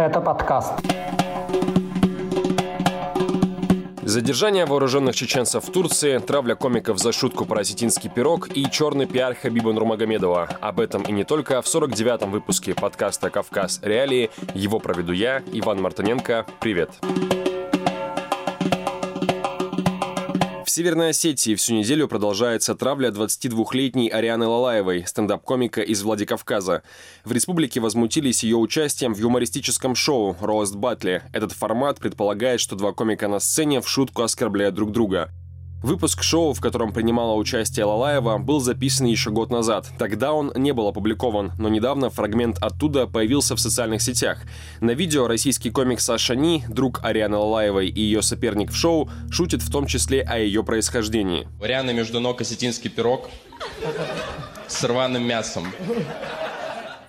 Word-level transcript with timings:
Это 0.00 0.18
подкаст. 0.22 0.72
Задержание 4.02 4.64
вооруженных 4.64 5.14
чеченцев 5.14 5.68
в 5.68 5.70
Турции, 5.70 6.16
травля 6.16 6.54
комиков 6.54 6.98
за 6.98 7.12
шутку 7.12 7.44
про 7.44 7.60
осетинский 7.60 8.08
пирог 8.08 8.48
и 8.56 8.64
черный 8.70 9.04
пиар 9.04 9.34
Хабиба 9.34 9.74
Нурмагомедова. 9.74 10.48
Об 10.62 10.80
этом 10.80 11.02
и 11.02 11.12
не 11.12 11.24
только 11.24 11.60
в 11.60 11.66
49-м 11.66 12.30
выпуске 12.30 12.74
подкаста 12.74 13.28
«Кавказ. 13.28 13.80
Реалии». 13.82 14.30
Его 14.54 14.78
проведу 14.78 15.12
я, 15.12 15.42
Иван 15.52 15.82
Мартыненко. 15.82 16.46
Привет. 16.60 16.92
Привет. 17.02 17.49
Северной 20.80 21.10
Осетии 21.10 21.54
всю 21.56 21.74
неделю 21.74 22.08
продолжается 22.08 22.74
травля 22.74 23.10
22-летней 23.10 24.08
Арианы 24.08 24.46
Лалаевой, 24.46 25.04
стендап-комика 25.06 25.82
из 25.82 26.02
Владикавказа. 26.02 26.82
В 27.22 27.32
республике 27.32 27.80
возмутились 27.80 28.44
ее 28.44 28.56
участием 28.56 29.12
в 29.12 29.18
юмористическом 29.18 29.94
шоу 29.94 30.38
«Рост 30.40 30.74
Батли». 30.74 31.22
Этот 31.34 31.52
формат 31.52 31.98
предполагает, 31.98 32.60
что 32.60 32.76
два 32.76 32.92
комика 32.92 33.28
на 33.28 33.40
сцене 33.40 33.82
в 33.82 33.88
шутку 33.90 34.22
оскорбляют 34.22 34.74
друг 34.74 34.90
друга. 34.90 35.28
Выпуск 35.82 36.22
шоу, 36.22 36.52
в 36.52 36.60
котором 36.60 36.92
принимала 36.92 37.34
участие 37.34 37.86
Лалаева, 37.86 38.36
был 38.36 38.60
записан 38.60 39.06
еще 39.06 39.30
год 39.30 39.50
назад. 39.50 39.88
Тогда 39.98 40.34
он 40.34 40.52
не 40.54 40.72
был 40.72 40.88
опубликован, 40.88 41.52
но 41.58 41.70
недавно 41.70 42.10
фрагмент 42.10 42.58
оттуда 42.60 43.06
появился 43.06 43.56
в 43.56 43.60
социальных 43.60 44.02
сетях. 44.02 44.42
На 44.80 44.90
видео 44.90 45.26
российский 45.26 45.70
комик 45.70 46.00
Саша 46.00 46.34
Ни, 46.34 46.62
друг 46.68 47.00
Арианы 47.02 47.38
Лалаевой 47.38 47.88
и 47.88 48.00
ее 48.00 48.20
соперник 48.20 48.70
в 48.72 48.76
шоу, 48.76 49.10
шутит 49.30 49.62
в 49.62 49.72
том 49.72 49.86
числе 49.86 50.20
о 50.20 50.38
ее 50.38 50.62
происхождении. 50.62 51.48
У 51.58 51.64
Арианы 51.64 51.94
между 51.94 52.20
ног 52.20 52.42
осетинский 52.42 52.90
пирог 52.90 53.30
с 54.68 54.84
рваным 54.84 55.26
мясом. 55.26 55.66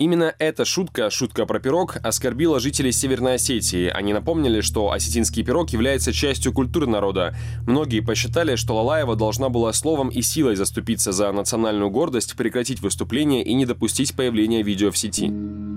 Именно 0.02 0.34
эта 0.40 0.66
шутка, 0.66 1.12
шутка 1.12 1.46
про 1.46 1.60
пирог, 1.60 1.98
оскорбила 2.02 2.60
жителей 2.60 2.92
Северной 2.92 3.36
Осетии. 3.36 3.88
Они 3.88 4.14
напомнили, 4.14 4.62
что 4.62 4.92
осетинский 4.92 5.44
пирог 5.44 5.70
является 5.70 6.12
частью 6.12 6.54
культуры 6.54 6.88
народа. 6.88 7.36
Многие 7.68 8.00
посчитали, 8.00 8.56
что 8.56 8.76
Лалаева 8.76 9.16
должна 9.16 9.50
была 9.50 9.72
словом 9.74 10.10
и 10.10 10.24
силой 10.24 10.56
заступиться 10.56 11.12
за 11.12 11.32
национальную 11.32 11.92
гордость, 11.92 12.36
прекратить 12.36 12.82
выступление 12.82 13.44
и 13.44 13.54
не 13.54 13.68
допустить 13.68 14.16
появления 14.16 14.64
видео 14.64 14.90
в 14.90 14.98
сети. 14.98 15.32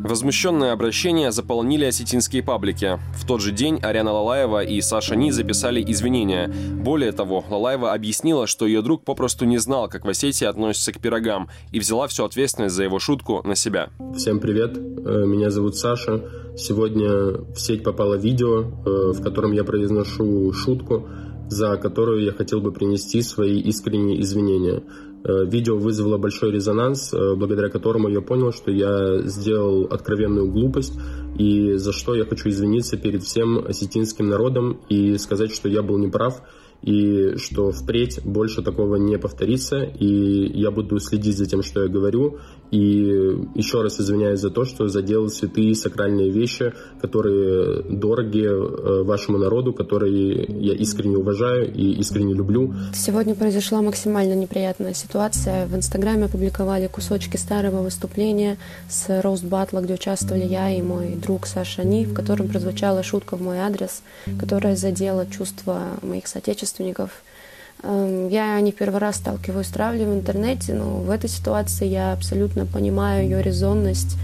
Возмущенные 0.05 0.73
обращения 0.73 1.33
заполнили 1.33 1.87
осетинские 1.87 2.43
паблики. 2.43 2.99
В 3.15 3.27
тот 3.27 3.41
же 3.41 3.53
день 3.53 3.79
Ариана 3.81 4.13
Лалаева 4.13 4.63
и 4.63 4.79
Саша 4.83 5.17
Ни 5.17 5.31
записали 5.31 5.83
извинения. 5.83 6.53
Более 6.75 7.11
того, 7.13 7.43
Лалаева 7.49 7.91
объяснила, 7.95 8.47
что 8.47 8.67
ее 8.67 8.83
друг 8.83 9.03
попросту 9.03 9.47
не 9.47 9.57
знал, 9.57 9.89
как 9.89 10.05
в 10.05 10.09
Осетии 10.11 10.45
относятся 10.45 10.93
к 10.93 10.99
пирогам, 10.99 11.49
и 11.73 11.81
взяла 11.81 12.07
всю 12.07 12.27
ответственность 12.27 12.75
за 12.75 12.85
его 12.85 12.99
шутку 12.99 13.41
на 13.45 13.55
себя. 13.55 13.89
Всем 14.15 14.41
привет, 14.41 14.77
э, 14.77 15.25
меня 15.25 15.49
зовут 15.49 15.79
Саша. 15.79 16.21
Сегодня 16.55 17.39
в 17.55 17.57
сеть 17.57 17.83
попало 17.83 18.17
видео, 18.17 18.61
э, 18.61 19.13
в 19.13 19.23
котором 19.23 19.53
я 19.53 19.65
произношу 19.65 20.53
шутку, 20.53 21.09
за 21.55 21.77
которую 21.77 22.25
я 22.25 22.33
хотел 22.33 22.61
бы 22.61 22.73
принести 22.73 23.23
свои 23.23 23.59
искренние 23.61 24.21
извинения. 24.21 24.83
Э, 25.25 25.45
видео 25.47 25.79
вызвало 25.79 26.19
большой 26.19 26.53
резонанс, 26.53 27.13
благодаря 27.13 27.69
которому 27.69 28.09
я 28.09 28.21
понял, 28.21 28.53
что 28.53 28.71
я 28.71 29.23
сделал 29.23 29.85
откровенную 29.85 30.51
глупость, 30.51 30.99
и 31.39 31.75
за 31.75 31.93
что 31.93 32.15
я 32.15 32.25
хочу 32.25 32.49
извиниться 32.49 32.97
перед 32.97 33.23
всем 33.23 33.65
осетинским 33.67 34.29
народом 34.29 34.81
и 34.89 35.17
сказать, 35.19 35.53
что 35.53 35.69
я 35.69 35.83
был 35.83 35.99
неправ, 35.99 36.43
и 36.85 37.37
что 37.39 37.73
впредь 37.73 38.21
больше 38.25 38.63
такого 38.63 38.97
не 38.97 39.17
повторится, 39.19 39.83
и 39.83 40.53
я 40.55 40.71
буду 40.71 40.99
следить 41.01 41.39
за 41.39 41.47
тем, 41.47 41.63
что 41.63 41.83
я 41.83 41.89
говорю, 41.89 42.39
и 42.71 43.39
еще 43.55 43.81
раз 43.83 44.01
извиняюсь 44.01 44.41
за 44.41 44.51
то, 44.51 44.65
что 44.65 44.89
задел 44.89 45.31
святые 45.31 45.75
сакральные 45.75 46.31
вещи, 46.31 46.75
которые 47.01 47.83
дороги 47.83 48.45
э, 48.45 49.03
вашему 49.03 49.39
народу, 49.39 49.73
которые 49.73 50.45
я 50.45 50.75
искренне 50.75 51.17
уважаю 51.17 51.73
и 51.73 51.93
искренне 52.01 52.35
люблю. 52.35 52.75
Сегодня 52.93 53.35
произошла 53.35 53.81
максимально 53.81 54.35
неприятная 54.35 54.93
ситуация. 54.93 55.67
В 55.67 55.75
Инстаграме 55.75 56.27
опубликовали 56.27 56.87
кусочки 56.89 57.39
старого 57.39 57.83
выступления 57.83 58.59
с 58.91 59.23
роуст 59.23 59.45
батла, 59.45 59.81
где 59.81 59.95
участвовали 59.95 60.45
я 60.45 60.71
и 60.71 60.83
мой 60.83 61.15
друг 61.15 61.47
Саша 61.47 61.83
Ни, 61.83 62.05
в 62.05 62.13
котором 62.13 62.49
прозвучала 62.49 63.03
шутка 63.03 63.37
в 63.37 63.43
мой 63.43 63.59
адрес, 63.59 64.03
которая 64.39 64.77
задела 64.77 65.27
чувства 65.27 65.81
моих 66.03 66.27
соотечественников– 66.27 66.74
Эм, 66.79 68.29
я 68.29 68.61
не 68.61 68.73
первый 68.73 68.99
раз 68.99 69.17
сталкиваюсь 69.17 69.67
с 69.67 69.71
травлей 69.71 70.07
в 70.07 70.15
интернете, 70.15 70.75
но 70.75 70.97
в 70.99 71.11
этой 71.11 71.29
ситуации 71.29 71.87
я 71.87 72.13
абсолютно 72.13 72.67
понимаю 72.67 73.25
ее 73.25 73.43
резонность. 73.43 74.17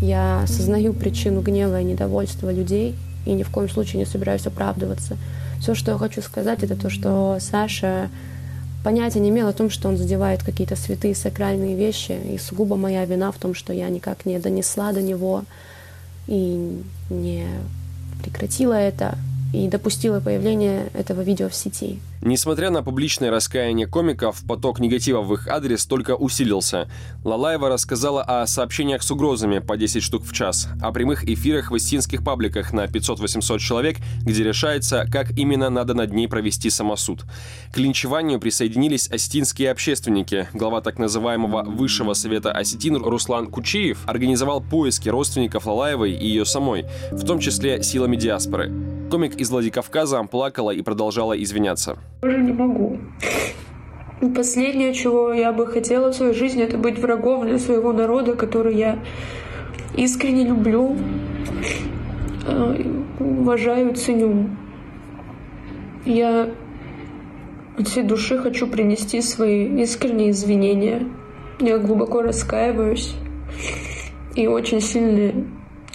Я 0.00 0.42
осознаю 0.42 0.94
причину 0.94 1.42
гнева 1.42 1.80
и 1.80 1.84
недовольства 1.84 2.50
людей 2.50 2.96
и 3.26 3.32
ни 3.32 3.42
в 3.42 3.50
коем 3.50 3.68
случае 3.68 4.00
не 4.00 4.06
собираюсь 4.06 4.46
оправдываться. 4.46 5.16
Все, 5.60 5.74
что 5.74 5.92
я 5.92 5.98
хочу 5.98 6.22
сказать, 6.22 6.62
это 6.62 6.74
то, 6.74 6.90
что 6.90 7.38
Саша 7.40 8.10
понятия 8.82 9.20
не 9.20 9.28
имел 9.28 9.46
о 9.46 9.52
том, 9.52 9.70
что 9.70 9.88
он 9.88 9.96
задевает 9.96 10.42
какие-то 10.42 10.74
святые 10.74 11.14
сакральные 11.14 11.76
вещи, 11.76 12.12
и 12.12 12.36
сугубо 12.38 12.76
моя 12.76 13.04
вина 13.04 13.30
в 13.30 13.36
том, 13.36 13.54
что 13.54 13.72
я 13.72 13.88
никак 13.88 14.26
не 14.26 14.38
донесла 14.40 14.92
до 14.92 15.02
него 15.02 15.44
и 16.26 16.82
не 17.10 17.46
прекратила 18.22 18.74
это, 18.74 19.16
и 19.52 19.68
допустила 19.68 20.20
появление 20.20 20.90
этого 20.94 21.20
видео 21.20 21.48
в 21.48 21.54
сети. 21.54 22.00
Несмотря 22.24 22.70
на 22.70 22.84
публичное 22.84 23.32
раскаяние 23.32 23.88
комиков, 23.88 24.42
поток 24.46 24.78
негатива 24.78 25.22
в 25.22 25.34
их 25.34 25.48
адрес 25.48 25.84
только 25.86 26.14
усилился. 26.14 26.88
Лалаева 27.24 27.68
рассказала 27.68 28.22
о 28.22 28.46
сообщениях 28.46 29.02
с 29.02 29.10
угрозами 29.10 29.58
по 29.58 29.76
10 29.76 30.02
штук 30.02 30.24
в 30.24 30.32
час, 30.32 30.68
о 30.80 30.92
прямых 30.92 31.28
эфирах 31.28 31.72
в 31.72 31.76
истинских 31.76 32.22
пабликах 32.22 32.72
на 32.72 32.84
500-800 32.84 33.58
человек, 33.58 33.96
где 34.22 34.44
решается, 34.44 35.04
как 35.10 35.36
именно 35.36 35.68
надо 35.68 35.94
над 35.94 36.12
ней 36.12 36.28
провести 36.28 36.70
самосуд. 36.70 37.24
К 37.72 37.78
линчеванию 37.78 38.38
присоединились 38.38 39.08
осетинские 39.10 39.72
общественники. 39.72 40.48
Глава 40.52 40.80
так 40.80 40.98
называемого 40.98 41.64
Высшего 41.64 42.14
совета 42.14 42.52
осетин 42.52 42.96
Руслан 42.96 43.48
Кучиев 43.48 43.98
организовал 44.06 44.60
поиски 44.60 45.08
родственников 45.08 45.66
Лалаевой 45.66 46.12
и 46.12 46.26
ее 46.28 46.44
самой, 46.44 46.86
в 47.10 47.26
том 47.26 47.40
числе 47.40 47.82
силами 47.82 48.14
диаспоры. 48.14 48.70
Комик 49.12 49.36
из 49.36 49.50
Владикавказа 49.50 50.22
плакала 50.22 50.70
и 50.70 50.80
продолжала 50.80 51.34
извиняться. 51.34 51.98
Уже 52.22 52.38
не 52.38 52.50
могу. 52.50 52.98
Последнее, 54.34 54.94
чего 54.94 55.34
я 55.34 55.52
бы 55.52 55.66
хотела 55.66 56.12
в 56.12 56.14
своей 56.14 56.32
жизни, 56.32 56.62
это 56.62 56.78
быть 56.78 56.98
врагом 56.98 57.46
для 57.46 57.58
своего 57.58 57.92
народа, 57.92 58.34
который 58.36 58.74
я 58.74 58.98
искренне 59.98 60.46
люблю, 60.46 60.96
э, 62.46 62.84
уважаю, 63.20 63.94
ценю. 63.94 64.48
Я 66.06 66.48
от 67.76 67.88
всей 67.88 68.04
души 68.04 68.38
хочу 68.38 68.66
принести 68.66 69.20
свои 69.20 69.82
искренние 69.82 70.30
извинения. 70.30 71.06
Я 71.60 71.76
глубоко 71.76 72.22
раскаиваюсь 72.22 73.14
и 74.36 74.46
очень 74.46 74.80
сильно 74.80 75.34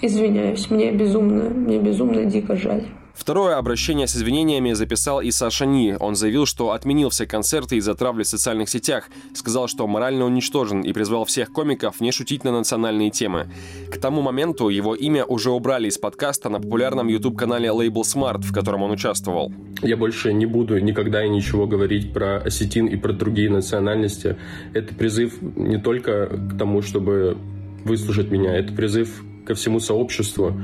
извиняюсь. 0.00 0.70
Мне 0.70 0.92
безумно, 0.92 1.50
мне 1.50 1.80
безумно 1.80 2.24
дико 2.24 2.54
жаль. 2.54 2.84
Второе 3.18 3.56
обращение 3.56 4.06
с 4.06 4.14
извинениями 4.14 4.74
записал 4.74 5.20
и 5.20 5.32
Саша 5.32 5.66
Ни. 5.66 5.96
Он 5.98 6.14
заявил, 6.14 6.46
что 6.46 6.70
отменил 6.70 7.10
все 7.10 7.26
концерты 7.26 7.76
из-за 7.76 7.96
травли 7.96 8.22
в 8.22 8.28
социальных 8.28 8.68
сетях, 8.68 9.08
сказал, 9.34 9.66
что 9.66 9.88
морально 9.88 10.24
уничтожен 10.24 10.82
и 10.82 10.92
призвал 10.92 11.24
всех 11.24 11.52
комиков 11.52 12.00
не 12.00 12.12
шутить 12.12 12.44
на 12.44 12.52
национальные 12.52 13.10
темы. 13.10 13.50
К 13.90 13.98
тому 13.98 14.22
моменту 14.22 14.68
его 14.68 14.94
имя 14.94 15.24
уже 15.24 15.50
убрали 15.50 15.88
из 15.88 15.98
подкаста 15.98 16.48
на 16.48 16.60
популярном 16.60 17.08
YouTube-канале 17.08 17.70
Label 17.70 18.02
Smart, 18.02 18.42
в 18.42 18.52
котором 18.52 18.84
он 18.84 18.92
участвовал. 18.92 19.52
Я 19.82 19.96
больше 19.96 20.32
не 20.32 20.46
буду 20.46 20.78
никогда 20.78 21.24
и 21.24 21.28
ничего 21.28 21.66
говорить 21.66 22.12
про 22.12 22.36
осетин 22.36 22.86
и 22.86 22.96
про 22.96 23.12
другие 23.12 23.50
национальности. 23.50 24.36
Это 24.74 24.94
призыв 24.94 25.42
не 25.42 25.78
только 25.78 26.28
к 26.28 26.56
тому, 26.56 26.82
чтобы 26.82 27.36
выслушать 27.84 28.30
меня, 28.30 28.54
это 28.54 28.72
призыв 28.72 29.24
ко 29.44 29.56
всему 29.56 29.80
сообществу. 29.80 30.54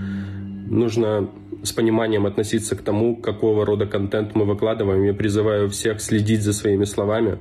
Нужно 0.67 1.29
с 1.65 1.73
пониманием 1.73 2.27
относиться 2.27 2.77
к 2.77 2.83
тому, 2.83 3.17
какого 3.17 3.65
рода 3.65 3.87
контент 3.87 4.35
мы 4.35 4.45
выкладываем. 4.45 5.03
Я 5.03 5.15
призываю 5.15 5.69
всех 5.69 6.01
следить 6.01 6.43
за 6.43 6.53
своими 6.53 6.85
словами. 6.85 7.39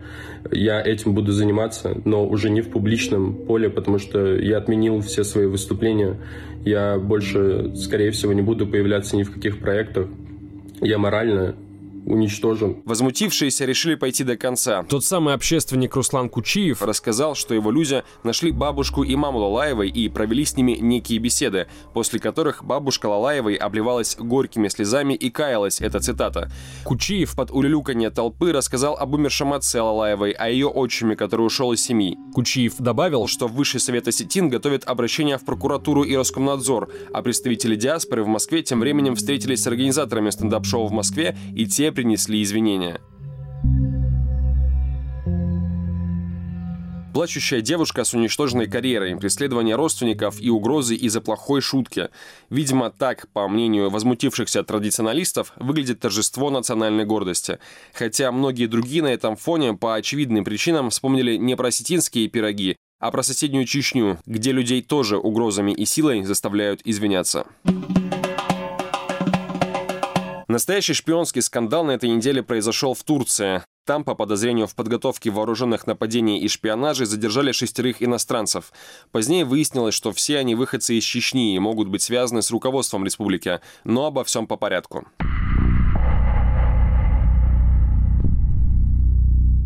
Я 0.51 0.81
этим 0.81 1.13
буду 1.13 1.31
заниматься, 1.31 1.95
но 2.05 2.25
уже 2.25 2.49
не 2.49 2.61
в 2.61 2.69
публичном 2.69 3.35
поле, 3.45 3.69
потому 3.69 3.99
что 3.99 4.35
я 4.35 4.57
отменил 4.57 5.01
все 5.01 5.23
свои 5.23 5.45
выступления. 5.45 6.17
Я 6.65 6.97
больше, 6.97 7.75
скорее 7.75 8.11
всего, 8.11 8.33
не 8.33 8.41
буду 8.41 8.65
появляться 8.65 9.17
ни 9.17 9.23
в 9.23 9.31
каких 9.31 9.59
проектах. 9.59 10.07
Я 10.81 10.97
морально 10.97 11.55
уничтожен. 12.05 12.81
Возмутившиеся 12.85 13.65
решили 13.65 13.95
пойти 13.95 14.23
до 14.23 14.37
конца. 14.37 14.83
Тот 14.83 15.03
самый 15.03 15.33
общественник 15.33 15.95
Руслан 15.95 16.29
Кучиев 16.29 16.81
рассказал, 16.81 17.35
что 17.35 17.53
его 17.53 17.71
люди 17.71 18.03
нашли 18.23 18.51
бабушку 18.51 19.03
и 19.03 19.15
маму 19.15 19.39
Лалаевой 19.39 19.89
и 19.89 20.09
провели 20.09 20.45
с 20.45 20.57
ними 20.57 20.73
некие 20.73 21.19
беседы, 21.19 21.67
после 21.93 22.19
которых 22.19 22.63
бабушка 22.63 23.07
Лалаевой 23.07 23.55
обливалась 23.55 24.15
горькими 24.17 24.67
слезами 24.67 25.13
и 25.13 25.29
каялась, 25.29 25.81
это 25.81 25.99
цитата. 25.99 26.51
Кучиев 26.83 27.35
под 27.35 27.51
улюлюканье 27.51 28.09
толпы 28.09 28.51
рассказал 28.51 28.95
об 28.97 29.13
умершем 29.13 29.53
отце 29.53 29.81
Лалаевой, 29.81 30.31
о 30.31 30.49
ее 30.49 30.67
отчиме, 30.67 31.15
который 31.15 31.45
ушел 31.45 31.71
из 31.73 31.81
семьи. 31.81 32.17
Кучиев 32.33 32.75
добавил, 32.77 33.27
что 33.27 33.47
Высший 33.47 33.79
совет 33.79 34.07
осетин 34.07 34.49
готовит 34.49 34.83
обращение 34.85 35.37
в 35.37 35.45
прокуратуру 35.45 36.03
и 36.03 36.15
Роскомнадзор, 36.15 36.91
а 37.13 37.21
представители 37.21 37.75
диаспоры 37.75 38.23
в 38.23 38.27
Москве 38.27 38.63
тем 38.63 38.79
временем 38.79 39.15
встретились 39.15 39.61
с 39.61 39.67
организаторами 39.67 40.29
стендап-шоу 40.31 40.87
в 40.87 40.91
Москве, 40.91 41.37
и 41.55 41.65
те 41.67 41.91
принесли 41.93 42.41
извинения. 42.43 42.99
Плачущая 47.13 47.61
девушка 47.61 48.05
с 48.05 48.15
уничтоженной 48.15 48.65
карьерой, 48.67 49.15
преследование 49.15 49.75
родственников 49.75 50.41
и 50.41 50.49
угрозы 50.49 50.95
из-за 50.95 51.21
плохой 51.21 51.61
шутки. 51.61 52.09
Видимо, 52.49 52.89
так, 52.89 53.27
по 53.33 53.47
мнению 53.47 53.91
возмутившихся 53.91 54.63
традиционалистов, 54.63 55.53
выглядит 55.57 55.99
торжество 55.99 56.49
национальной 56.49 57.05
гордости. 57.05 57.59
Хотя 57.93 58.31
многие 58.31 58.65
другие 58.65 59.03
на 59.03 59.13
этом 59.13 59.35
фоне 59.35 59.75
по 59.75 59.93
очевидным 59.93 60.43
причинам 60.43 60.89
вспомнили 60.89 61.37
не 61.37 61.55
про 61.55 61.67
осетинские 61.67 62.27
пироги, 62.29 62.77
а 62.99 63.11
про 63.11 63.21
соседнюю 63.21 63.65
Чечню, 63.65 64.17
где 64.25 64.51
людей 64.51 64.81
тоже 64.81 65.17
угрозами 65.17 65.71
и 65.71 65.85
силой 65.85 66.23
заставляют 66.23 66.81
извиняться. 66.83 67.45
Настоящий 70.53 70.93
шпионский 70.93 71.41
скандал 71.41 71.83
на 71.83 71.93
этой 71.93 72.11
неделе 72.11 72.43
произошел 72.43 72.93
в 72.93 73.01
Турции. 73.01 73.63
Там, 73.87 74.03
по 74.03 74.13
подозрению 74.13 74.67
в 74.67 74.75
подготовке 74.75 75.31
вооруженных 75.31 75.87
нападений 75.87 76.41
и 76.41 76.47
шпионаже, 76.47 77.07
задержали 77.07 77.51
шестерых 77.51 78.03
иностранцев. 78.03 78.71
Позднее 79.11 79.45
выяснилось, 79.45 79.95
что 79.95 80.11
все 80.11 80.37
они 80.37 80.53
выходцы 80.53 80.93
из 80.93 81.03
Чечни 81.05 81.55
и 81.55 81.59
могут 81.59 81.87
быть 81.87 82.03
связаны 82.03 82.43
с 82.43 82.51
руководством 82.51 83.03
республики. 83.03 83.61
Но 83.83 84.05
обо 84.05 84.23
всем 84.23 84.45
по 84.45 84.55
порядку. 84.55 85.07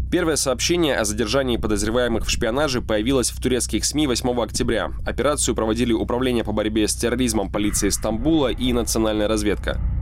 Первое 0.10 0.38
сообщение 0.38 0.96
о 0.96 1.04
задержании 1.04 1.58
подозреваемых 1.58 2.26
в 2.26 2.30
шпионаже 2.30 2.82
появилось 2.82 3.32
в 3.32 3.42
турецких 3.42 3.84
СМИ 3.84 4.08
8 4.08 4.42
октября. 4.42 4.94
Операцию 5.06 5.54
проводили 5.54 5.92
Управление 5.92 6.46
по 6.46 6.54
борьбе 6.54 6.88
с 6.88 6.96
терроризмом 6.96 7.52
полиции 7.52 7.90
Стамбула 7.90 8.54
и 8.54 8.72
Национальная 8.72 9.28
разведка. 9.28 9.97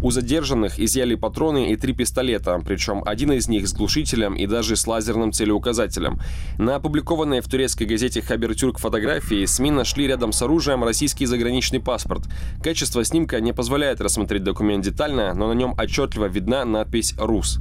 У 0.00 0.10
задержанных 0.10 0.78
изъяли 0.78 1.16
патроны 1.16 1.72
и 1.72 1.76
три 1.76 1.92
пистолета, 1.92 2.60
причем 2.64 3.02
один 3.04 3.32
из 3.32 3.48
них 3.48 3.66
с 3.66 3.72
глушителем 3.72 4.34
и 4.34 4.46
даже 4.46 4.76
с 4.76 4.86
лазерным 4.86 5.32
целеуказателем. 5.32 6.20
На 6.56 6.76
опубликованной 6.76 7.40
в 7.40 7.48
турецкой 7.48 7.84
газете 7.84 8.22
«Хабертюрк» 8.22 8.78
фотографии 8.78 9.44
СМИ 9.44 9.70
нашли 9.70 10.06
рядом 10.06 10.32
с 10.32 10.40
оружием 10.40 10.84
российский 10.84 11.26
заграничный 11.26 11.80
паспорт. 11.80 12.24
Качество 12.62 13.04
снимка 13.04 13.40
не 13.40 13.52
позволяет 13.52 14.00
рассмотреть 14.00 14.44
документ 14.44 14.84
детально, 14.84 15.34
но 15.34 15.48
на 15.48 15.52
нем 15.52 15.74
отчетливо 15.76 16.26
видна 16.26 16.64
надпись 16.64 17.14
«РУС». 17.18 17.58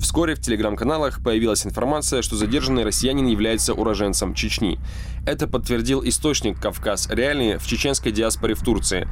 Вскоре 0.00 0.34
в 0.34 0.40
телеграм-каналах 0.40 1.22
появилась 1.22 1.66
информация, 1.66 2.22
что 2.22 2.36
задержанный 2.36 2.84
россиянин 2.84 3.26
является 3.26 3.74
уроженцем 3.74 4.34
Чечни. 4.34 4.78
Это 5.26 5.46
подтвердил 5.46 6.02
источник 6.04 6.60
«Кавказ 6.60 7.08
Реальный» 7.10 7.58
в 7.58 7.66
чеченской 7.66 8.12
диаспоре 8.12 8.54
в 8.54 8.60
Турции. 8.62 9.08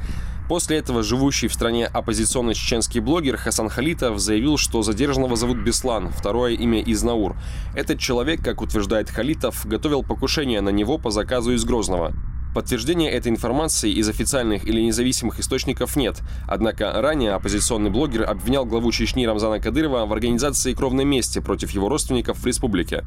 После 0.49 0.77
этого 0.77 1.01
живущий 1.01 1.47
в 1.47 1.53
стране 1.53 1.87
оппозиционный 1.87 2.53
чеченский 2.53 2.99
блогер 2.99 3.37
Хасан 3.37 3.69
Халитов 3.69 4.19
заявил, 4.19 4.57
что 4.57 4.81
задержанного 4.81 5.35
зовут 5.37 5.57
Беслан, 5.57 6.09
второе 6.09 6.53
имя 6.53 6.81
Изнаур. 6.81 7.37
Этот 7.75 7.99
человек, 7.99 8.43
как 8.43 8.61
утверждает 8.61 9.09
Халитов, 9.09 9.65
готовил 9.65 10.03
покушение 10.03 10.61
на 10.61 10.69
него 10.69 10.97
по 10.97 11.11
заказу 11.11 11.53
из 11.53 11.63
Грозного. 11.63 12.13
Подтверждения 12.53 13.09
этой 13.09 13.29
информации 13.29 13.91
из 13.91 14.07
официальных 14.07 14.65
или 14.65 14.81
независимых 14.81 15.39
источников 15.39 15.95
нет. 15.95 16.21
Однако 16.47 16.93
ранее 17.01 17.31
оппозиционный 17.31 17.89
блогер 17.89 18.29
обвинял 18.29 18.65
главу 18.65 18.91
Чечни 18.91 19.25
Рамзана 19.25 19.59
Кадырова 19.59 20.05
в 20.05 20.13
организации 20.13 20.73
кровной 20.73 21.05
мести 21.05 21.39
против 21.39 21.71
его 21.71 21.89
родственников 21.89 22.37
в 22.37 22.45
республике. 22.45 23.03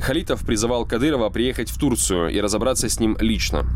Халитов 0.00 0.44
призывал 0.44 0.86
Кадырова 0.86 1.30
приехать 1.30 1.70
в 1.70 1.78
Турцию 1.78 2.28
и 2.28 2.40
разобраться 2.40 2.88
с 2.88 3.00
ним 3.00 3.16
лично. 3.20 3.66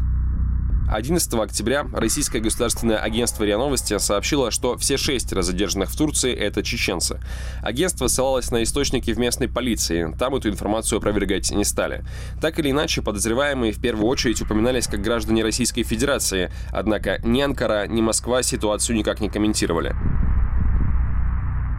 11 0.90 1.34
октября 1.34 1.86
российское 1.92 2.40
государственное 2.40 2.98
агентство 2.98 3.44
РИА 3.44 3.58
Новости 3.58 3.96
сообщило, 3.98 4.50
что 4.50 4.76
все 4.76 4.96
шестеро 4.96 5.42
задержанных 5.42 5.90
в 5.90 5.96
Турции– 5.96 6.32
это 6.34 6.62
чеченцы. 6.62 7.20
Агентство 7.62 8.06
ссылалось 8.06 8.50
на 8.50 8.62
источники 8.62 9.12
в 9.12 9.18
местной 9.18 9.48
полиции, 9.48 10.14
там 10.18 10.34
эту 10.34 10.48
информацию 10.48 10.98
опровергать 10.98 11.50
не 11.50 11.64
стали. 11.64 12.04
Так 12.40 12.58
или 12.58 12.70
иначе, 12.70 13.02
подозреваемые 13.02 13.72
в 13.72 13.80
первую 13.80 14.06
очередь 14.08 14.42
упоминались 14.42 14.86
как 14.86 15.00
граждане 15.00 15.42
Российской 15.42 15.82
Федерации, 15.82 16.52
однако 16.70 17.18
ни 17.24 17.40
Анкара, 17.40 17.86
ни 17.86 18.00
Москва 18.00 18.42
ситуацию 18.42 18.96
никак 18.96 19.20
не 19.20 19.30
комментировали. 19.30 19.96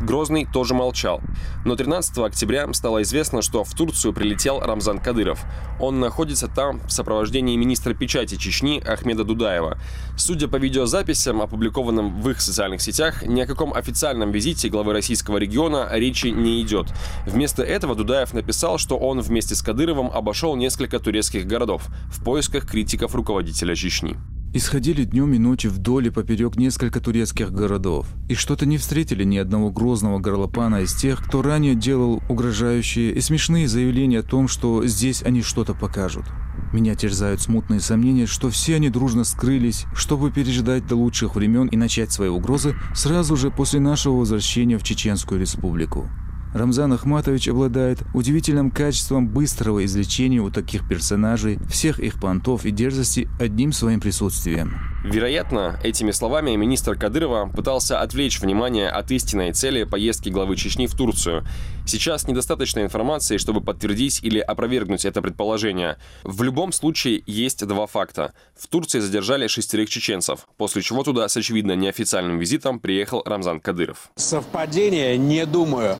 Грозный 0.06 0.46
тоже 0.46 0.75
молчал. 0.75 1.19
Но 1.66 1.75
13 1.75 2.19
октября 2.19 2.72
стало 2.74 3.02
известно, 3.02 3.42
что 3.42 3.63
в 3.63 3.74
Турцию 3.74 4.13
прилетел 4.13 4.60
Рамзан 4.60 5.00
Кадыров. 5.00 5.44
Он 5.80 6.00
находится 6.00 6.48
там 6.48 6.80
в 6.81 6.92
сопровождении 6.92 7.56
министра 7.56 7.96
печати 7.96 8.36
Чечни 8.36 8.80
Ахмеда 8.86 9.24
Дудаева. 9.24 9.80
Судя 10.16 10.48
по 10.48 10.57
видеозаписям, 10.57 11.42
опубликованным 11.42 12.22
в 12.22 12.30
их 12.30 12.40
социальных 12.40 12.81
сетях, 12.81 13.25
ни 13.25 13.42
о 13.42 13.48
каком 13.48 13.74
официальном 13.74 14.31
визите 14.31 14.69
главы 14.69 14.94
российского 14.94 15.38
региона 15.38 15.90
речи 15.92 16.28
не 16.28 16.62
идет. 16.62 16.94
Вместо 17.25 17.63
этого 17.63 17.96
Дудаев 17.96 18.34
написал, 18.34 18.78
что 18.78 18.98
он 18.98 19.22
вместе 19.22 19.56
с 19.56 19.63
Кадыровым 19.63 20.12
обошел 20.12 20.56
несколько 20.56 21.00
турецких 21.00 21.48
городов 21.48 21.88
в 22.12 22.24
поисках 22.24 22.69
критиков 22.69 23.16
руководителя 23.16 23.74
Чечни. 23.75 24.16
Исходили 24.56 25.04
днем 25.04 25.34
и 25.34 25.38
ночью 25.38 25.69
вдоль 25.69 26.07
и 26.07 26.10
поперек 26.10 26.56
несколько 26.56 27.02
турецких 27.02 27.52
городов, 27.52 28.07
и 28.30 28.36
что-то 28.36 28.66
не 28.66 28.78
встретили 28.78 29.25
ни 29.25 29.36
одного 29.36 29.69
грозного 29.69 30.19
горлопана 30.19 30.78
из 30.78 30.94
тех, 30.96 31.22
кто 31.22 31.42
ранее 31.42 31.75
делал 31.75 32.24
угрожающие 32.30 33.12
и 33.12 33.19
смешные 33.19 33.68
заявления 33.68 34.19
о 34.19 34.24
том, 34.24 34.48
что 34.48 34.88
здесь 34.88 35.24
они 35.24 35.42
что-то 35.42 35.74
покажут. 35.74 36.24
Меня 36.72 36.96
терзают 36.96 37.42
смутные 37.42 37.81
сомнения, 37.81 38.28
что 38.28 38.50
все 38.50 38.75
они 38.75 38.90
дружно 38.90 39.25
скрылись, 39.25 39.88
чтобы 39.94 40.31
переждать 40.31 40.88
до 40.88 40.96
лучших 40.96 41.36
времен 41.36 41.68
и 41.68 41.75
начать 41.75 42.13
свои 42.13 42.30
угрозы 42.30 42.78
сразу 42.96 43.36
же 43.36 43.52
после 43.52 43.81
нашего 43.81 44.16
возвращения 44.16 44.78
в 44.78 44.84
Чеченскую 44.84 45.38
республику. 45.38 46.10
Рамзан 46.56 46.94
Ахматович 46.94 47.50
обладает 47.50 48.00
удивительным 48.13 48.72
качеством 48.72 49.28
быстрого 49.28 49.84
излечения 49.84 50.40
у 50.40 50.50
таких 50.50 50.88
персонажей 50.88 51.60
всех 51.69 52.00
их 52.00 52.18
понтов 52.22 52.63
и 52.63 52.72
дерзости 52.72 53.28
одним 53.42 53.74
своим 53.74 54.00
присутствием. 54.00 54.74
Вероятно, 55.04 55.78
этими 55.84 56.12
словами 56.12 56.56
министр 56.56 56.96
Кадырова 56.96 57.50
пытался 57.54 58.00
отвлечь 58.00 58.40
внимание 58.40 58.88
от 58.88 59.12
истинной 59.12 59.52
цели 59.52 59.84
поездки 59.84 60.30
главы 60.30 60.56
Чечни 60.56 60.88
в 60.88 60.96
Турцию. 60.96 61.46
Сейчас 61.86 62.25
недостаточно 62.25 62.80
информации, 62.80 63.36
чтобы 63.36 63.60
подтвердить 63.60 64.24
или 64.24 64.40
опровергнуть 64.40 65.04
это 65.04 65.22
предположение. 65.22 65.98
В 66.24 66.42
любом 66.42 66.72
случае 66.72 67.22
есть 67.28 67.68
два 67.68 67.86
факта. 67.86 68.34
В 68.57 68.68
Турции 68.68 69.00
задержали 69.00 69.48
шестерых 69.48 69.90
чеченцев, 69.90 70.48
после 70.56 70.81
чего 70.81 71.04
туда 71.04 71.28
с 71.28 71.36
очевидно 71.36 71.74
неофициальным 71.74 72.40
визитом 72.40 72.80
приехал 72.80 73.21
Рамзан 73.26 73.59
Кадыров. 73.59 74.09
Совпадение? 74.16 75.18
Не 75.18 75.45
думаю. 75.45 75.97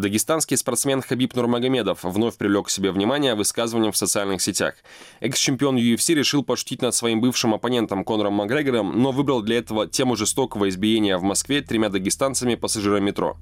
Дагестанский 0.00 0.56
спортсмен 0.56 1.02
Хабиб 1.02 1.34
Нурмагомедов 1.34 2.04
вновь 2.04 2.36
привлек 2.36 2.66
к 2.66 2.70
себе 2.70 2.90
внимание 2.90 3.34
высказыванием 3.34 3.92
в 3.92 3.96
социальных 3.96 4.40
сетях. 4.40 4.74
Экс-чемпион 5.20 5.76
UFC 5.76 6.14
решил 6.14 6.44
пошутить 6.44 6.82
над 6.82 6.94
своим 6.94 7.20
бывшим 7.20 7.54
оппонентом 7.54 8.04
Конором 8.04 8.34
Макгрегором, 8.34 9.02
но 9.02 9.12
выбрал 9.12 9.42
для 9.42 9.58
этого 9.58 9.86
тему 9.86 10.16
жестокого 10.16 10.68
избиения 10.68 11.18
в 11.18 11.22
Москве 11.22 11.62
тремя 11.62 11.88
дагестанцами 11.88 12.54
пассажира 12.54 12.98
метро. 12.98 13.36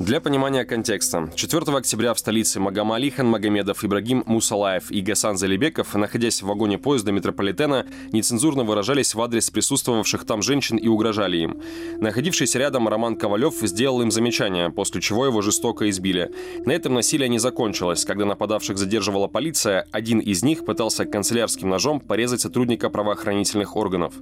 Для 0.00 0.18
понимания 0.22 0.64
контекста. 0.64 1.30
4 1.34 1.76
октября 1.76 2.14
в 2.14 2.18
столице 2.18 2.58
Магомалихан 2.58 3.26
Магомедов 3.26 3.84
Ибрагим 3.84 4.24
Мусалаев 4.24 4.90
и 4.90 5.02
Гасан 5.02 5.36
Залибеков, 5.36 5.94
находясь 5.94 6.40
в 6.40 6.46
вагоне 6.46 6.78
поезда 6.78 7.12
метрополитена, 7.12 7.84
нецензурно 8.10 8.64
выражались 8.64 9.14
в 9.14 9.20
адрес 9.20 9.50
присутствовавших 9.50 10.24
там 10.24 10.40
женщин 10.40 10.78
и 10.78 10.88
угрожали 10.88 11.36
им. 11.36 11.60
Находившийся 11.98 12.58
рядом 12.58 12.88
Роман 12.88 13.14
Ковалев 13.16 13.56
сделал 13.60 14.00
им 14.00 14.10
замечание, 14.10 14.70
после 14.70 15.02
чего 15.02 15.26
его 15.26 15.42
жестоко 15.42 15.90
избили. 15.90 16.30
На 16.64 16.72
этом 16.72 16.94
насилие 16.94 17.28
не 17.28 17.38
закончилось. 17.38 18.06
Когда 18.06 18.24
нападавших 18.24 18.78
задерживала 18.78 19.26
полиция, 19.26 19.86
один 19.92 20.20
из 20.20 20.42
них 20.42 20.64
пытался 20.64 21.04
канцелярским 21.04 21.68
ножом 21.68 22.00
порезать 22.00 22.40
сотрудника 22.40 22.88
правоохранительных 22.88 23.76
органов. 23.76 24.14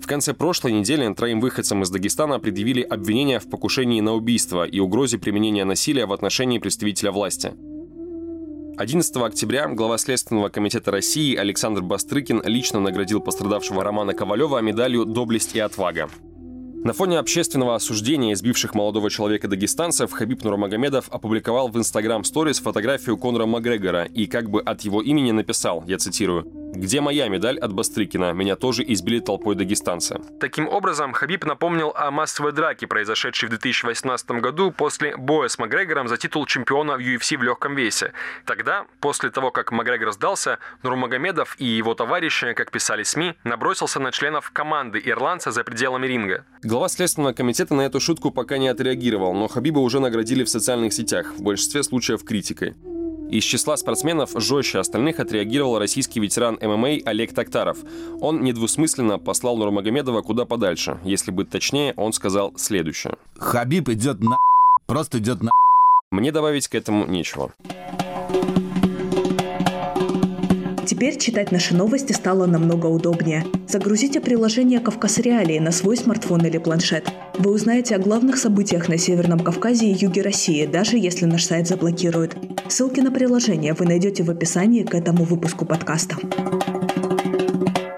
В 0.00 0.06
конце 0.06 0.32
прошлой 0.32 0.72
недели 0.72 1.12
троим 1.12 1.42
выходцам 1.42 1.82
из 1.82 1.90
Дагестана 1.90 2.40
предъявили 2.40 2.80
обвинения 2.80 3.40
в 3.40 3.50
покушении 3.50 4.00
на 4.00 4.14
убийство 4.14 4.64
и 4.64 4.80
угрозе 4.80 5.17
применения 5.18 5.64
насилия 5.64 6.06
в 6.06 6.12
отношении 6.12 6.58
представителя 6.58 7.12
власти. 7.12 7.52
11 8.76 9.16
октября 9.16 9.66
глава 9.68 9.98
Следственного 9.98 10.50
комитета 10.50 10.92
России 10.92 11.34
Александр 11.34 11.82
Бастрыкин 11.82 12.42
лично 12.44 12.78
наградил 12.78 13.20
пострадавшего 13.20 13.82
Романа 13.82 14.14
Ковалева 14.14 14.60
медалью 14.60 15.04
«Доблесть 15.04 15.56
и 15.56 15.58
отвага». 15.58 16.08
На 16.84 16.92
фоне 16.92 17.18
общественного 17.18 17.74
осуждения 17.74 18.34
избивших 18.34 18.74
молодого 18.74 19.10
человека 19.10 19.48
дагестанцев 19.48 20.12
Хабиб 20.12 20.44
Нурмагомедов 20.44 21.08
опубликовал 21.10 21.68
в 21.68 21.76
Инстаграм 21.76 22.22
сторис 22.22 22.60
фотографию 22.60 23.16
Конора 23.16 23.46
Макгрегора 23.46 24.04
и 24.04 24.26
как 24.26 24.48
бы 24.48 24.60
от 24.60 24.82
его 24.82 25.02
имени 25.02 25.32
написал, 25.32 25.82
я 25.88 25.98
цитирую, 25.98 26.46
«Где 26.74 27.00
моя 27.00 27.28
медаль 27.28 27.58
от 27.58 27.72
Бастрыкина? 27.72 28.32
Меня 28.32 28.56
тоже 28.56 28.84
избили 28.86 29.20
толпой 29.20 29.54
дагестанца». 29.54 30.20
Таким 30.40 30.68
образом, 30.68 31.12
Хабиб 31.12 31.44
напомнил 31.44 31.92
о 31.94 32.10
массовой 32.10 32.52
драке, 32.52 32.86
произошедшей 32.86 33.48
в 33.48 33.50
2018 33.50 34.30
году 34.42 34.70
после 34.70 35.16
боя 35.16 35.48
с 35.48 35.58
Макгрегором 35.58 36.08
за 36.08 36.16
титул 36.16 36.46
чемпиона 36.46 36.96
в 36.96 37.00
UFC 37.00 37.36
в 37.36 37.42
легком 37.42 37.74
весе. 37.74 38.12
Тогда, 38.44 38.86
после 39.00 39.30
того, 39.30 39.50
как 39.50 39.72
Макгрегор 39.72 40.12
сдался, 40.12 40.58
Нурмагомедов 40.82 41.56
и 41.58 41.64
его 41.64 41.94
товарищи, 41.94 42.52
как 42.52 42.70
писали 42.70 43.02
СМИ, 43.02 43.34
набросился 43.44 43.98
на 43.98 44.12
членов 44.12 44.50
команды 44.50 45.00
ирландца 45.04 45.50
за 45.50 45.64
пределами 45.64 46.06
ринга. 46.06 46.44
Глава 46.62 46.88
Следственного 46.88 47.32
комитета 47.32 47.74
на 47.74 47.82
эту 47.82 48.00
шутку 48.00 48.30
пока 48.30 48.58
не 48.58 48.68
отреагировал, 48.68 49.34
но 49.34 49.48
Хабиба 49.48 49.78
уже 49.78 50.00
наградили 50.00 50.44
в 50.44 50.48
социальных 50.48 50.92
сетях, 50.92 51.32
в 51.36 51.42
большинстве 51.42 51.82
случаев 51.82 52.24
критикой. 52.24 52.74
Из 53.30 53.44
числа 53.44 53.76
спортсменов 53.76 54.30
жестче 54.36 54.78
остальных 54.78 55.20
отреагировал 55.20 55.78
российский 55.78 56.18
ветеран 56.18 56.58
ММА 56.62 57.00
Олег 57.04 57.34
Токтаров. 57.34 57.76
Он 58.20 58.42
недвусмысленно 58.42 59.18
послал 59.18 59.58
Нурмагомедова 59.58 60.22
куда 60.22 60.46
подальше. 60.46 60.98
Если 61.04 61.30
быть 61.30 61.50
точнее, 61.50 61.92
он 61.96 62.14
сказал 62.14 62.54
следующее. 62.56 63.16
Хабиб 63.36 63.90
идет 63.90 64.20
на... 64.20 64.38
Просто 64.86 65.18
идет 65.18 65.42
на... 65.42 65.50
Мне 66.10 66.32
добавить 66.32 66.68
к 66.68 66.74
этому 66.74 67.06
нечего. 67.06 67.52
Теперь 70.88 71.18
читать 71.18 71.52
наши 71.52 71.76
новости 71.76 72.14
стало 72.14 72.46
намного 72.46 72.86
удобнее. 72.86 73.44
Загрузите 73.68 74.22
приложение 74.22 74.80
«Кавказ 74.80 75.18
Реалии» 75.18 75.58
на 75.58 75.70
свой 75.70 75.98
смартфон 75.98 76.46
или 76.46 76.56
планшет. 76.56 77.12
Вы 77.34 77.50
узнаете 77.52 77.94
о 77.94 77.98
главных 77.98 78.38
событиях 78.38 78.88
на 78.88 78.96
Северном 78.96 79.40
Кавказе 79.40 79.90
и 79.90 79.92
юге 79.92 80.22
России, 80.22 80.64
даже 80.64 80.96
если 80.96 81.26
наш 81.26 81.44
сайт 81.44 81.68
заблокируют. 81.68 82.38
Ссылки 82.68 83.00
на 83.00 83.10
приложение 83.10 83.74
вы 83.74 83.84
найдете 83.84 84.22
в 84.22 84.30
описании 84.30 84.82
к 84.82 84.94
этому 84.94 85.24
выпуску 85.24 85.66
подкаста. 85.66 86.16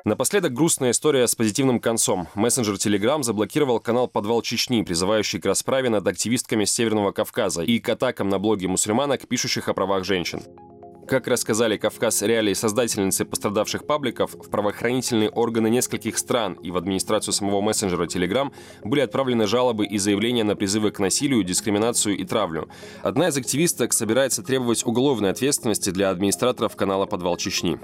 Напоследок 0.05 0.53
грустная 0.53 0.91
история 0.91 1.29
с 1.29 1.37
позитивным 1.37 1.79
концом. 1.79 2.27
Мессенджер 2.35 2.75
Telegram 2.75 3.23
заблокировал 3.23 3.79
канал 3.79 4.09
«Подвал 4.09 4.43
Чечни», 4.43 4.83
призывающий 4.83 5.39
к 5.39 5.47
расправе 5.47 5.91
над 5.91 6.09
активистками 6.09 6.65
Северного 6.65 7.13
Кавказа 7.13 7.63
и 7.63 7.79
к 7.79 7.89
атакам 7.89 8.29
на 8.31 8.41
блоги 8.41 8.67
мусульманок, 8.67 9.29
пишущих 9.29 9.69
о 9.69 9.75
правах 9.75 10.03
женщин. 10.03 10.43
Как 11.11 11.27
рассказали 11.27 11.77
Кавказ 11.77 12.23
Реалии 12.23 12.55
создательницы 12.55 13.25
пострадавших 13.25 13.85
пабликов, 13.85 14.33
в 14.33 14.49
правоохранительные 14.49 15.29
органы 15.29 15.69
нескольких 15.69 16.17
стран 16.17 16.53
и 16.63 16.71
в 16.71 16.77
администрацию 16.77 17.35
самого 17.35 17.61
мессенджера 17.61 18.07
Telegram 18.07 18.53
были 18.85 19.01
отправлены 19.01 19.49
жалобы 19.49 19.87
и 19.87 19.99
заявления 19.99 20.45
на 20.45 20.55
призывы 20.55 20.93
к 20.93 21.01
насилию, 21.01 21.43
дискриминацию 21.43 22.17
и 22.17 22.23
травлю. 22.23 22.69
Одна 23.03 23.27
из 23.27 23.37
активисток 23.37 23.93
собирается 23.93 24.45
требовать 24.45 24.87
уголовной 24.87 25.31
ответственности 25.31 25.91
для 25.91 26.11
администраторов 26.11 26.77
канала 26.77 27.07
«Подвал 27.07 27.37
Чечни». 27.37 27.81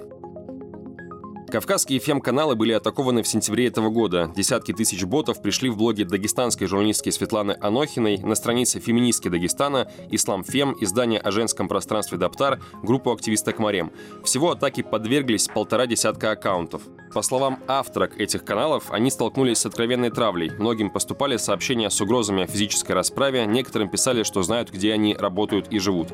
Кавказские 1.48 2.00
фем-каналы 2.00 2.56
были 2.56 2.72
атакованы 2.72 3.22
в 3.22 3.28
сентябре 3.28 3.68
этого 3.68 3.88
года. 3.88 4.32
Десятки 4.34 4.72
тысяч 4.72 5.04
ботов 5.04 5.40
пришли 5.40 5.70
в 5.70 5.76
блоге 5.76 6.04
дагестанской 6.04 6.66
журналистки 6.66 7.10
Светланы 7.10 7.56
Анохиной, 7.60 8.18
на 8.18 8.34
странице 8.34 8.80
феминистки 8.80 9.28
Дагестана, 9.28 9.88
Ислам 10.10 10.42
Фем, 10.42 10.76
издание 10.80 11.20
о 11.20 11.30
женском 11.30 11.68
пространстве 11.68 12.18
Даптар, 12.18 12.60
группу 12.82 13.12
активисток 13.12 13.60
Марем. 13.60 13.92
Всего 14.24 14.50
атаки 14.50 14.82
подверглись 14.82 15.46
полтора 15.46 15.86
десятка 15.86 16.32
аккаунтов. 16.32 16.82
По 17.14 17.22
словам 17.22 17.60
авторок 17.68 18.18
этих 18.18 18.44
каналов, 18.44 18.90
они 18.90 19.10
столкнулись 19.12 19.58
с 19.58 19.66
откровенной 19.66 20.10
травлей. 20.10 20.50
Многим 20.50 20.90
поступали 20.90 21.36
сообщения 21.36 21.90
с 21.90 22.00
угрозами 22.00 22.42
о 22.42 22.46
физической 22.48 22.92
расправе, 22.92 23.46
некоторым 23.46 23.88
писали, 23.88 24.24
что 24.24 24.42
знают, 24.42 24.72
где 24.72 24.92
они 24.92 25.14
работают 25.14 25.68
и 25.70 25.78
живут. 25.78 26.08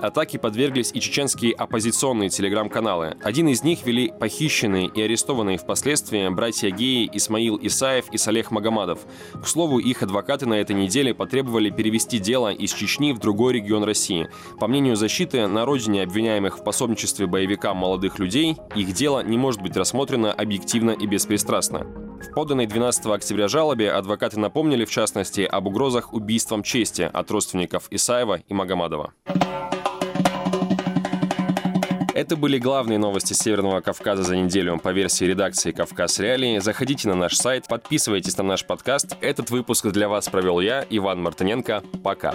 Атаки 0.00 0.36
подверглись 0.36 0.92
и 0.94 1.00
чеченские 1.00 1.52
оппозиционные 1.54 2.28
телеграм-каналы. 2.28 3.16
Один 3.22 3.48
из 3.48 3.64
них 3.64 3.84
вели 3.84 4.12
похищенные 4.12 4.86
и 4.86 5.02
арестованные 5.02 5.58
впоследствии 5.58 6.28
братья 6.28 6.70
геи 6.70 7.10
Исмаил 7.12 7.58
Исаев 7.60 8.08
и 8.12 8.16
Салех 8.16 8.52
Магомадов. 8.52 9.00
К 9.34 9.46
слову, 9.46 9.80
их 9.80 10.04
адвокаты 10.04 10.46
на 10.46 10.54
этой 10.54 10.76
неделе 10.76 11.14
потребовали 11.14 11.70
перевести 11.70 12.20
дело 12.20 12.52
из 12.52 12.72
Чечни 12.72 13.12
в 13.12 13.18
другой 13.18 13.54
регион 13.54 13.82
России. 13.82 14.28
По 14.60 14.68
мнению 14.68 14.94
защиты, 14.94 15.48
на 15.48 15.64
родине 15.64 16.04
обвиняемых 16.04 16.58
в 16.58 16.64
пособничестве 16.64 17.26
боевикам 17.26 17.78
молодых 17.78 18.20
людей, 18.20 18.56
их 18.76 18.92
дело 18.92 19.24
не 19.24 19.36
может 19.36 19.60
быть 19.62 19.76
рассмотрено 19.76 20.32
объективно 20.32 20.92
и 20.92 21.06
беспристрастно. 21.06 21.80
В 22.20 22.34
поданной 22.34 22.66
12 22.66 23.06
октября 23.06 23.48
жалобе 23.48 23.90
адвокаты 23.90 24.38
напомнили, 24.38 24.84
в 24.84 24.90
частности, 24.90 25.40
об 25.40 25.66
угрозах 25.66 26.12
убийством 26.12 26.62
чести 26.62 27.02
от 27.12 27.30
родственников 27.30 27.88
Исаева 27.90 28.40
и 28.48 28.54
Магомадова. 28.54 29.12
Это 32.18 32.34
были 32.34 32.58
главные 32.58 32.98
новости 32.98 33.32
Северного 33.32 33.80
Кавказа 33.80 34.24
за 34.24 34.36
неделю 34.36 34.76
по 34.80 34.88
версии 34.88 35.24
редакции 35.24 35.70
«Кавказ 35.70 36.18
Реалии». 36.18 36.58
Заходите 36.58 37.06
на 37.06 37.14
наш 37.14 37.36
сайт, 37.36 37.68
подписывайтесь 37.68 38.36
на 38.36 38.42
наш 38.42 38.66
подкаст. 38.66 39.16
Этот 39.20 39.50
выпуск 39.50 39.86
для 39.86 40.08
вас 40.08 40.28
провел 40.28 40.58
я, 40.58 40.84
Иван 40.90 41.22
Мартыненко. 41.22 41.84
Пока. 42.02 42.34